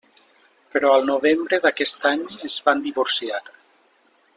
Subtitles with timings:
[0.75, 3.47] Però al novembre d'aquest any es van divorciar.